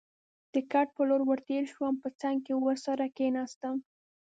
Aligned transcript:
د 0.53 0.55
کټ 0.71 0.87
په 0.95 1.01
لور 1.09 1.21
ور 1.25 1.39
تېر 1.49 1.63
شوم، 1.73 1.95
په 2.03 2.09
څنګ 2.21 2.37
کې 2.45 2.53
ورسره 2.57 3.05
کېناستم. 3.17 3.75